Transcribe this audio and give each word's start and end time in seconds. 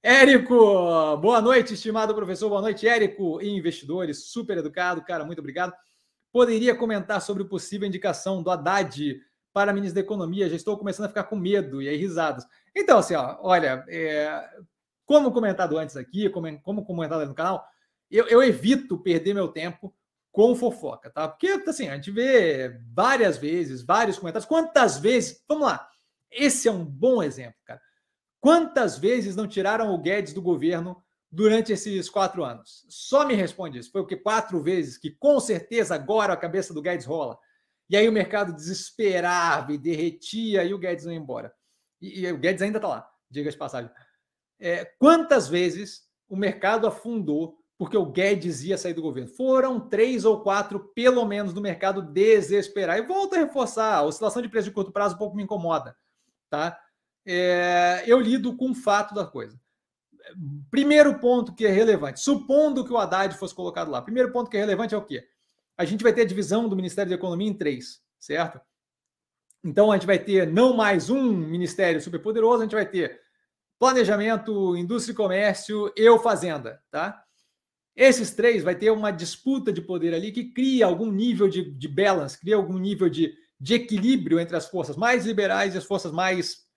Érico, 0.00 1.16
boa 1.16 1.40
noite, 1.40 1.74
estimado 1.74 2.14
professor. 2.14 2.48
Boa 2.48 2.60
noite, 2.60 2.86
Érico 2.86 3.42
investidores. 3.42 4.26
Super 4.26 4.58
educado, 4.58 5.02
cara, 5.02 5.24
muito 5.24 5.40
obrigado. 5.40 5.72
Poderia 6.32 6.76
comentar 6.76 7.20
sobre 7.20 7.42
o 7.42 7.48
possível 7.48 7.88
indicação 7.88 8.40
do 8.40 8.48
Haddad 8.48 9.20
para 9.52 9.72
ministro 9.72 9.96
da 9.96 10.00
Economia? 10.00 10.48
Já 10.48 10.54
estou 10.54 10.78
começando 10.78 11.06
a 11.06 11.08
ficar 11.08 11.24
com 11.24 11.34
medo 11.34 11.82
e 11.82 11.88
aí 11.88 11.96
risadas. 11.96 12.46
Então, 12.76 12.98
assim, 12.98 13.16
ó, 13.16 13.38
olha, 13.40 13.84
é, 13.88 14.48
como 15.04 15.32
comentado 15.32 15.76
antes 15.76 15.96
aqui, 15.96 16.30
como, 16.30 16.60
como 16.60 16.84
comentado 16.84 17.26
no 17.26 17.34
canal, 17.34 17.66
eu, 18.08 18.28
eu 18.28 18.40
evito 18.40 19.02
perder 19.02 19.34
meu 19.34 19.48
tempo 19.48 19.92
com 20.30 20.54
fofoca, 20.54 21.10
tá? 21.10 21.26
Porque, 21.26 21.48
assim, 21.66 21.88
a 21.88 21.96
gente 21.96 22.12
vê 22.12 22.78
várias 22.94 23.36
vezes, 23.36 23.82
vários 23.82 24.16
comentários. 24.16 24.48
Quantas 24.48 24.96
vezes, 24.96 25.42
vamos 25.48 25.66
lá, 25.66 25.88
esse 26.30 26.68
é 26.68 26.72
um 26.72 26.84
bom 26.84 27.20
exemplo, 27.20 27.58
cara. 27.64 27.80
Quantas 28.40 28.98
vezes 28.98 29.34
não 29.34 29.48
tiraram 29.48 29.92
o 29.92 29.98
Guedes 29.98 30.32
do 30.32 30.42
governo 30.42 31.02
durante 31.30 31.72
esses 31.72 32.08
quatro 32.08 32.44
anos? 32.44 32.86
Só 32.88 33.26
me 33.26 33.34
responde 33.34 33.78
isso. 33.78 33.90
Foi 33.90 34.00
o 34.00 34.06
que? 34.06 34.16
Quatro 34.16 34.60
vezes, 34.62 34.96
que 34.96 35.10
com 35.10 35.40
certeza 35.40 35.94
agora 35.94 36.32
a 36.32 36.36
cabeça 36.36 36.72
do 36.72 36.82
Guedes 36.82 37.06
rola. 37.06 37.38
E 37.90 37.96
aí 37.96 38.08
o 38.08 38.12
mercado 38.12 38.52
desesperava 38.52 39.72
e 39.72 39.78
derretia 39.78 40.62
e 40.64 40.74
o 40.74 40.78
Guedes 40.78 41.04
não 41.04 41.12
ia 41.12 41.18
embora. 41.18 41.52
E, 42.00 42.20
e 42.20 42.32
o 42.32 42.38
Guedes 42.38 42.62
ainda 42.62 42.78
está 42.78 42.88
lá, 42.88 43.10
diga 43.30 43.50
de 43.50 43.56
passagem. 43.56 43.90
É, 44.60 44.84
quantas 44.98 45.48
vezes 45.48 46.02
o 46.28 46.36
mercado 46.36 46.86
afundou 46.86 47.58
porque 47.78 47.96
o 47.96 48.06
Guedes 48.06 48.62
ia 48.62 48.76
sair 48.76 48.92
do 48.92 49.02
governo? 49.02 49.30
Foram 49.30 49.80
três 49.80 50.24
ou 50.24 50.42
quatro, 50.42 50.92
pelo 50.94 51.24
menos, 51.24 51.54
no 51.54 51.60
mercado 51.60 52.02
desesperar. 52.02 52.98
E 52.98 53.06
volto 53.06 53.34
a 53.34 53.38
reforçar: 53.38 53.94
a 53.94 54.02
oscilação 54.02 54.42
de 54.42 54.48
preço 54.48 54.68
de 54.68 54.74
curto 54.74 54.92
prazo 54.92 55.14
um 55.14 55.18
pouco 55.18 55.36
me 55.36 55.44
incomoda. 55.44 55.96
Tá? 56.50 56.78
É, 57.30 58.04
eu 58.06 58.18
lido 58.18 58.56
com 58.56 58.70
o 58.70 58.74
fato 58.74 59.14
da 59.14 59.26
coisa. 59.26 59.60
Primeiro 60.70 61.18
ponto 61.18 61.54
que 61.54 61.66
é 61.66 61.70
relevante, 61.70 62.20
supondo 62.20 62.84
que 62.84 62.92
o 62.92 62.96
Haddad 62.96 63.36
fosse 63.36 63.54
colocado 63.54 63.90
lá, 63.90 64.00
primeiro 64.00 64.32
ponto 64.32 64.50
que 64.50 64.56
é 64.56 64.60
relevante 64.60 64.94
é 64.94 64.98
o 64.98 65.04
quê? 65.04 65.26
A 65.76 65.84
gente 65.84 66.02
vai 66.02 66.12
ter 66.12 66.22
a 66.22 66.26
divisão 66.26 66.68
do 66.68 66.76
Ministério 66.76 67.10
da 67.10 67.16
Economia 67.16 67.48
em 67.48 67.54
três, 67.54 68.00
certo? 68.18 68.58
Então 69.62 69.92
a 69.92 69.96
gente 69.96 70.06
vai 70.06 70.18
ter 70.18 70.46
não 70.46 70.74
mais 70.74 71.10
um 71.10 71.30
ministério 71.32 72.00
superpoderoso, 72.00 72.60
a 72.60 72.64
gente 72.64 72.74
vai 72.74 72.86
ter 72.86 73.20
planejamento, 73.78 74.74
indústria 74.76 75.12
e 75.12 75.16
comércio 75.16 75.92
e 75.94 76.08
o 76.08 76.18
fazenda, 76.18 76.82
tá? 76.90 77.22
Esses 77.94 78.30
três 78.30 78.62
vai 78.62 78.74
ter 78.74 78.90
uma 78.90 79.10
disputa 79.10 79.72
de 79.72 79.82
poder 79.82 80.14
ali 80.14 80.32
que 80.32 80.52
cria 80.52 80.86
algum 80.86 81.10
nível 81.10 81.48
de, 81.48 81.70
de 81.70 81.88
balance, 81.88 82.38
cria 82.38 82.56
algum 82.56 82.78
nível 82.78 83.08
de, 83.08 83.34
de 83.60 83.74
equilíbrio 83.74 84.38
entre 84.40 84.56
as 84.56 84.68
forças 84.68 84.96
mais 84.96 85.26
liberais 85.26 85.74
e 85.74 85.78
as 85.78 85.84
forças 85.84 86.12
mais. 86.12 86.67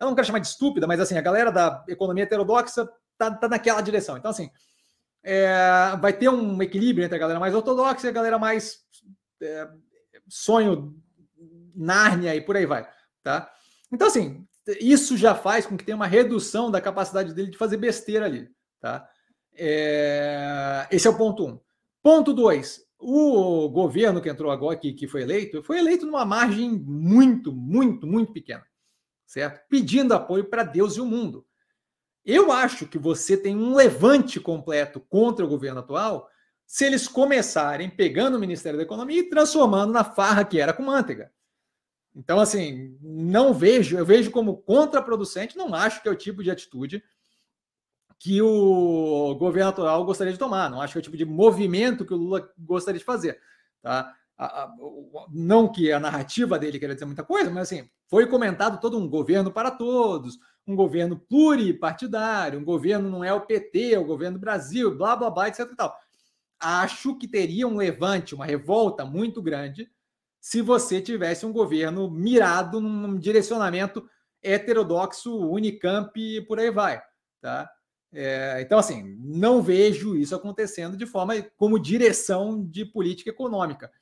Eu 0.00 0.06
não 0.06 0.14
quero 0.14 0.26
chamar 0.26 0.38
de 0.38 0.46
estúpida, 0.46 0.86
mas 0.86 0.98
assim, 0.98 1.18
a 1.18 1.22
galera 1.22 1.52
da 1.52 1.84
economia 1.86 2.24
heterodoxa 2.24 2.88
tá, 3.18 3.30
tá 3.30 3.48
naquela 3.48 3.82
direção. 3.82 4.16
Então, 4.16 4.30
assim, 4.30 4.50
é, 5.22 5.94
vai 6.00 6.12
ter 6.12 6.28
um 6.30 6.60
equilíbrio 6.62 7.04
entre 7.04 7.16
a 7.16 7.20
galera 7.20 7.38
mais 7.38 7.54
ortodoxa 7.54 8.06
e 8.06 8.10
a 8.10 8.12
galera 8.12 8.38
mais 8.38 8.78
é, 9.42 9.68
sonho, 10.28 10.96
Nárnia 11.74 12.34
e 12.34 12.40
por 12.40 12.56
aí 12.56 12.66
vai. 12.66 12.88
Tá? 13.22 13.50
Então, 13.92 14.08
assim, 14.08 14.46
isso 14.80 15.16
já 15.16 15.34
faz 15.34 15.66
com 15.66 15.76
que 15.76 15.84
tenha 15.84 15.96
uma 15.96 16.06
redução 16.06 16.70
da 16.70 16.80
capacidade 16.80 17.34
dele 17.34 17.50
de 17.50 17.58
fazer 17.58 17.76
besteira 17.76 18.24
ali. 18.24 18.48
Tá? 18.80 19.06
É, 19.54 20.86
esse 20.90 21.06
é 21.06 21.10
o 21.10 21.16
ponto 21.16 21.46
um. 21.46 21.60
Ponto 22.02 22.32
dois. 22.32 22.82
O 22.98 23.68
governo 23.68 24.20
que 24.20 24.28
entrou 24.28 24.50
agora, 24.50 24.76
que, 24.76 24.92
que 24.92 25.08
foi 25.08 25.22
eleito, 25.22 25.62
foi 25.62 25.78
eleito 25.78 26.04
numa 26.04 26.24
margem 26.24 26.70
muito, 26.70 27.52
muito, 27.52 28.06
muito 28.06 28.32
pequena, 28.32 28.62
certo? 29.30 29.64
Pedindo 29.68 30.12
apoio 30.12 30.44
para 30.44 30.64
Deus 30.64 30.96
e 30.96 31.00
o 31.00 31.06
mundo. 31.06 31.46
Eu 32.24 32.50
acho 32.50 32.84
que 32.84 32.98
você 32.98 33.36
tem 33.36 33.56
um 33.56 33.76
levante 33.76 34.40
completo 34.40 34.98
contra 34.98 35.44
o 35.44 35.48
governo 35.48 35.78
atual 35.78 36.28
se 36.66 36.84
eles 36.84 37.06
começarem 37.06 37.88
pegando 37.88 38.36
o 38.36 38.40
Ministério 38.40 38.76
da 38.76 38.82
Economia 38.82 39.20
e 39.20 39.30
transformando 39.30 39.92
na 39.92 40.02
farra 40.02 40.44
que 40.44 40.60
era 40.60 40.72
com 40.72 40.82
manteiga. 40.82 41.32
Então, 42.12 42.40
assim, 42.40 42.98
não 43.00 43.54
vejo, 43.54 43.96
eu 43.96 44.04
vejo 44.04 44.32
como 44.32 44.56
contraproducente, 44.62 45.56
não 45.56 45.72
acho 45.76 46.02
que 46.02 46.08
é 46.08 46.12
o 46.12 46.16
tipo 46.16 46.42
de 46.42 46.50
atitude 46.50 47.02
que 48.18 48.42
o 48.42 49.36
governo 49.36 49.70
atual 49.70 50.04
gostaria 50.04 50.32
de 50.32 50.38
tomar. 50.38 50.68
Não 50.68 50.82
acho 50.82 50.94
que 50.94 50.98
é 50.98 51.02
o 51.02 51.04
tipo 51.04 51.16
de 51.16 51.24
movimento 51.24 52.04
que 52.04 52.12
o 52.12 52.16
Lula 52.16 52.52
gostaria 52.58 52.98
de 52.98 53.04
fazer. 53.04 53.40
Tá? 53.80 54.12
A, 54.42 54.62
a, 54.62 54.74
não 55.30 55.70
que 55.70 55.92
a 55.92 56.00
narrativa 56.00 56.58
dele 56.58 56.78
queira 56.78 56.94
dizer 56.94 57.04
muita 57.04 57.22
coisa, 57.22 57.50
mas 57.50 57.70
assim, 57.70 57.86
foi 58.08 58.26
comentado 58.26 58.80
todo 58.80 58.96
um 58.96 59.06
governo 59.06 59.52
para 59.52 59.70
todos, 59.70 60.38
um 60.66 60.74
governo 60.74 61.18
pluripartidário, 61.18 62.58
um 62.58 62.64
governo 62.64 63.10
não 63.10 63.22
é 63.22 63.34
o 63.34 63.42
PT, 63.42 63.92
é 63.92 63.98
o 63.98 64.04
governo 64.04 64.38
do 64.38 64.40
Brasil, 64.40 64.96
blá 64.96 65.14
blá 65.14 65.30
blá, 65.30 65.48
etc. 65.48 65.68
E 65.70 65.76
tal. 65.76 65.94
Acho 66.58 67.18
que 67.18 67.28
teria 67.28 67.68
um 67.68 67.76
levante, 67.76 68.34
uma 68.34 68.46
revolta 68.46 69.04
muito 69.04 69.42
grande 69.42 69.90
se 70.40 70.62
você 70.62 71.02
tivesse 71.02 71.44
um 71.44 71.52
governo 71.52 72.10
mirado 72.10 72.80
num 72.80 73.18
direcionamento 73.18 74.08
heterodoxo, 74.42 75.36
Unicamp 75.36 76.18
e 76.18 76.40
por 76.40 76.58
aí 76.58 76.70
vai. 76.70 77.02
Tá? 77.42 77.70
É, 78.12 78.60
então, 78.62 78.78
assim, 78.78 79.16
não 79.20 79.62
vejo 79.62 80.16
isso 80.16 80.34
acontecendo 80.34 80.96
de 80.96 81.06
forma 81.06 81.34
como 81.56 81.78
direção 81.78 82.64
de 82.66 82.84
política 82.84 83.30
econômica. 83.30 83.92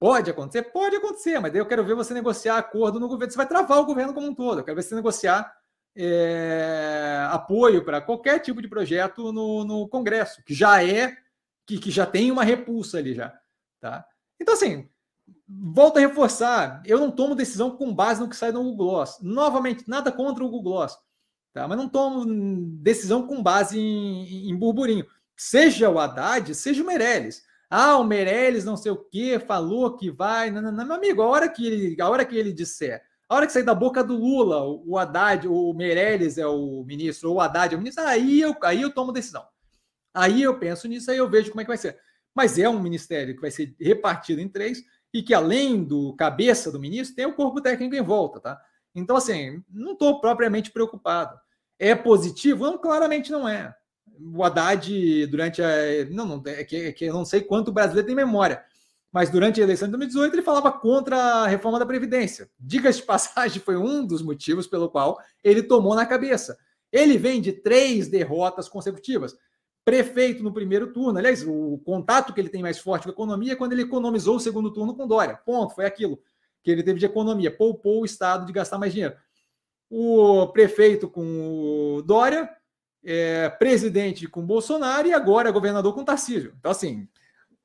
Pode 0.00 0.30
acontecer? 0.30 0.62
Pode 0.62 0.96
acontecer, 0.96 1.38
mas 1.38 1.52
daí 1.52 1.60
eu 1.60 1.66
quero 1.66 1.84
ver 1.84 1.94
você 1.94 2.14
negociar 2.14 2.56
acordo 2.56 2.98
no 2.98 3.06
governo. 3.06 3.30
Você 3.30 3.36
vai 3.36 3.46
travar 3.46 3.78
o 3.78 3.84
governo 3.84 4.14
como 4.14 4.28
um 4.28 4.34
todo. 4.34 4.60
Eu 4.60 4.64
quero 4.64 4.74
ver 4.74 4.82
você 4.82 4.94
negociar 4.94 5.54
é, 5.94 7.26
apoio 7.30 7.84
para 7.84 8.00
qualquer 8.00 8.38
tipo 8.38 8.62
de 8.62 8.68
projeto 8.68 9.30
no, 9.30 9.62
no 9.62 9.88
Congresso, 9.88 10.42
que 10.42 10.54
já 10.54 10.82
é, 10.82 11.14
que, 11.66 11.78
que 11.78 11.90
já 11.90 12.06
tem 12.06 12.32
uma 12.32 12.42
repulsa 12.42 12.96
ali 12.96 13.14
já. 13.14 13.38
Tá? 13.78 14.06
Então, 14.40 14.54
assim, 14.54 14.88
volto 15.46 15.98
a 15.98 16.00
reforçar, 16.00 16.82
eu 16.86 16.98
não 16.98 17.10
tomo 17.10 17.34
decisão 17.34 17.76
com 17.76 17.94
base 17.94 18.22
no 18.22 18.28
que 18.28 18.36
sai 18.36 18.52
no 18.52 18.64
Google 18.64 18.92
Gloss. 18.92 19.18
Novamente, 19.20 19.86
nada 19.86 20.10
contra 20.10 20.42
o 20.42 20.48
Google 20.48 20.72
Gloss. 20.72 20.96
Tá? 21.52 21.68
Mas 21.68 21.76
não 21.76 21.90
tomo 21.90 22.24
decisão 22.80 23.26
com 23.26 23.42
base 23.42 23.78
em, 23.78 24.48
em 24.48 24.56
burburinho. 24.56 25.04
Seja 25.36 25.90
o 25.90 25.98
Haddad, 25.98 26.54
seja 26.54 26.82
o 26.82 26.86
Meirelles. 26.86 27.42
Ah, 27.70 27.96
o 27.98 28.04
Meirelles 28.04 28.64
não 28.64 28.76
sei 28.76 28.90
o 28.90 28.96
que, 28.96 29.38
falou 29.38 29.96
que 29.96 30.10
vai. 30.10 30.50
Não, 30.50 30.60
não, 30.60 30.72
não, 30.72 30.84
meu 30.84 30.96
amigo, 30.96 31.22
a 31.22 31.26
hora 31.26 31.48
que 31.48 31.64
ele, 31.64 32.02
a 32.02 32.08
hora 32.08 32.24
que 32.24 32.36
ele 32.36 32.52
disser, 32.52 33.00
a 33.28 33.36
hora 33.36 33.46
que 33.46 33.52
sair 33.52 33.62
da 33.62 33.74
boca 33.74 34.02
do 34.02 34.16
Lula, 34.16 34.64
o 34.64 34.98
Haddad, 34.98 35.46
o 35.46 35.72
Meirelles 35.72 36.36
é 36.36 36.46
o 36.46 36.82
ministro, 36.84 37.30
ou 37.30 37.36
o 37.36 37.40
Haddad 37.40 37.72
é 37.72 37.76
o 37.76 37.78
ministro, 37.78 38.04
aí 38.04 38.40
eu, 38.40 38.56
aí 38.64 38.82
eu 38.82 38.92
tomo 38.92 39.12
decisão. 39.12 39.46
Aí 40.12 40.42
eu 40.42 40.58
penso 40.58 40.88
nisso, 40.88 41.12
aí 41.12 41.18
eu 41.18 41.30
vejo 41.30 41.50
como 41.50 41.60
é 41.60 41.64
que 41.64 41.68
vai 41.68 41.78
ser. 41.78 41.96
Mas 42.34 42.58
é 42.58 42.68
um 42.68 42.80
ministério 42.82 43.34
que 43.36 43.40
vai 43.40 43.52
ser 43.52 43.72
repartido 43.80 44.40
em 44.40 44.48
três 44.48 44.82
e 45.14 45.22
que, 45.22 45.32
além 45.32 45.84
do 45.84 46.14
cabeça 46.16 46.72
do 46.72 46.80
ministro, 46.80 47.14
tem 47.14 47.26
o 47.26 47.34
corpo 47.34 47.60
técnico 47.60 47.94
em 47.94 48.02
volta, 48.02 48.40
tá? 48.40 48.60
Então, 48.94 49.16
assim, 49.16 49.62
não 49.68 49.92
estou 49.92 50.20
propriamente 50.20 50.72
preocupado. 50.72 51.38
É 51.78 51.94
positivo? 51.94 52.64
Não, 52.64 52.78
claramente 52.78 53.30
não 53.30 53.48
é. 53.48 53.72
O 54.34 54.44
Haddad, 54.44 55.26
durante 55.26 55.62
a. 55.62 55.68
Não, 56.10 56.26
não 56.26 56.42
é 56.46 56.64
que, 56.64 56.76
é 56.76 56.92
que 56.92 57.04
eu 57.06 57.14
não 57.14 57.24
sei 57.24 57.40
quanto 57.40 57.68
o 57.68 57.72
brasileiro 57.72 58.06
tem 58.06 58.14
memória, 58.14 58.62
mas 59.12 59.30
durante 59.30 59.60
a 59.60 59.64
eleição 59.64 59.88
de 59.88 59.92
2018 59.92 60.34
ele 60.34 60.42
falava 60.42 60.70
contra 60.70 61.16
a 61.16 61.46
reforma 61.46 61.78
da 61.78 61.86
Previdência. 61.86 62.50
Diga 62.58 62.92
de 62.92 63.02
passagem, 63.04 63.62
foi 63.62 63.76
um 63.76 64.06
dos 64.06 64.22
motivos 64.22 64.66
pelo 64.66 64.90
qual 64.90 65.18
ele 65.42 65.62
tomou 65.62 65.94
na 65.94 66.06
cabeça. 66.06 66.58
Ele 66.92 67.16
vem 67.16 67.40
de 67.40 67.52
três 67.52 68.08
derrotas 68.08 68.68
consecutivas. 68.68 69.34
Prefeito 69.84 70.42
no 70.42 70.52
primeiro 70.52 70.92
turno, 70.92 71.18
aliás, 71.18 71.44
o 71.46 71.80
contato 71.84 72.34
que 72.34 72.40
ele 72.40 72.48
tem 72.48 72.62
mais 72.62 72.78
forte 72.78 73.04
com 73.04 73.10
a 73.10 73.12
economia 73.12 73.52
é 73.52 73.56
quando 73.56 73.72
ele 73.72 73.82
economizou 73.82 74.36
o 74.36 74.40
segundo 74.40 74.72
turno 74.72 74.94
com 74.94 75.06
Dória. 75.06 75.40
Ponto, 75.44 75.74
foi 75.74 75.86
aquilo 75.86 76.20
que 76.62 76.70
ele 76.70 76.82
teve 76.82 76.98
de 76.98 77.06
economia, 77.06 77.50
poupou 77.50 78.02
o 78.02 78.04
Estado 78.04 78.44
de 78.44 78.52
gastar 78.52 78.78
mais 78.78 78.92
dinheiro. 78.92 79.16
O 79.88 80.46
prefeito 80.48 81.08
com 81.08 81.96
o 81.96 82.02
Dória, 82.02 82.48
é, 83.04 83.48
presidente 83.48 84.26
com 84.26 84.44
Bolsonaro 84.44 85.08
e 85.08 85.12
agora 85.12 85.50
governador 85.50 85.94
com 85.94 86.04
Tarcísio. 86.04 86.54
Então, 86.58 86.70
assim, 86.70 87.08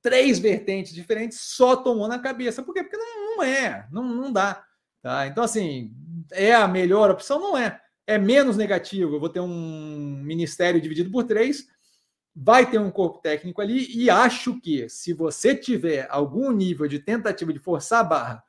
três 0.00 0.38
vertentes 0.38 0.92
diferentes 0.92 1.40
só 1.40 1.76
tomou 1.76 2.08
na 2.08 2.18
cabeça. 2.18 2.62
Por 2.62 2.74
quê? 2.74 2.82
Porque 2.82 2.96
não, 2.96 3.36
não 3.36 3.42
é, 3.42 3.86
não, 3.90 4.02
não 4.02 4.32
dá. 4.32 4.64
Tá? 5.02 5.26
Então, 5.26 5.44
assim, 5.44 5.92
é 6.32 6.54
a 6.54 6.66
melhor 6.66 7.10
opção? 7.10 7.38
Não 7.38 7.56
é. 7.56 7.80
É 8.06 8.16
menos 8.18 8.56
negativo. 8.56 9.14
Eu 9.14 9.20
vou 9.20 9.28
ter 9.28 9.40
um 9.40 10.22
ministério 10.24 10.80
dividido 10.80 11.10
por 11.10 11.24
três, 11.24 11.66
vai 12.34 12.70
ter 12.70 12.78
um 12.78 12.90
corpo 12.90 13.20
técnico 13.20 13.60
ali, 13.60 13.86
e 13.94 14.08
acho 14.08 14.60
que 14.60 14.88
se 14.88 15.12
você 15.12 15.54
tiver 15.54 16.06
algum 16.10 16.50
nível 16.50 16.86
de 16.86 16.98
tentativa 16.98 17.52
de 17.52 17.58
forçar 17.58 18.00
a 18.00 18.04
barra 18.04 18.44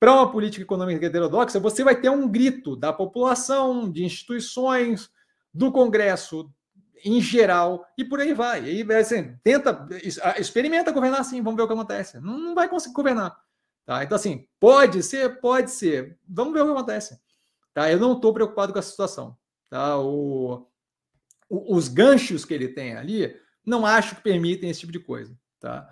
para 0.00 0.12
uma 0.12 0.30
política 0.30 0.62
econômica 0.62 1.06
heterodoxa, 1.06 1.60
você 1.60 1.84
vai 1.84 1.98
ter 1.98 2.10
um 2.10 2.28
grito 2.28 2.74
da 2.76 2.92
população, 2.92 3.90
de 3.90 4.04
instituições, 4.04 5.08
do 5.54 5.70
Congresso 5.70 6.52
em 7.04 7.20
geral, 7.20 7.86
e 7.98 8.04
por 8.04 8.18
aí 8.18 8.32
vai. 8.32 8.64
E 8.64 8.92
assim, 8.94 9.36
tenta, 9.44 9.86
experimenta 10.38 10.90
governar 10.90 11.20
assim, 11.20 11.42
vamos 11.42 11.56
ver 11.56 11.62
o 11.62 11.66
que 11.66 11.72
acontece. 11.74 12.18
Não, 12.18 12.38
não 12.38 12.54
vai 12.54 12.66
conseguir 12.66 12.94
governar. 12.94 13.36
Tá? 13.84 14.02
Então, 14.02 14.16
assim, 14.16 14.48
pode 14.58 15.02
ser, 15.02 15.40
pode 15.40 15.70
ser. 15.70 16.18
Vamos 16.26 16.54
ver 16.54 16.62
o 16.62 16.64
que 16.64 16.72
acontece. 16.72 17.20
Tá? 17.74 17.92
Eu 17.92 18.00
não 18.00 18.14
estou 18.14 18.32
preocupado 18.32 18.72
com 18.72 18.78
a 18.78 18.82
situação. 18.82 19.36
Tá? 19.68 19.98
O, 19.98 20.66
os 21.50 21.88
ganchos 21.88 22.44
que 22.46 22.54
ele 22.54 22.68
tem 22.68 22.96
ali, 22.96 23.36
não 23.66 23.84
acho 23.84 24.16
que 24.16 24.22
permitem 24.22 24.70
esse 24.70 24.80
tipo 24.80 24.92
de 24.92 25.00
coisa. 25.00 25.36
Tá? 25.60 25.82